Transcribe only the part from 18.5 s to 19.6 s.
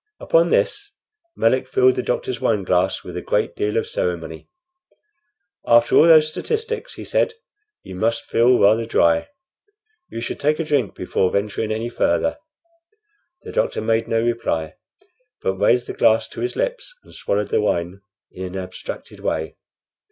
abstracted way.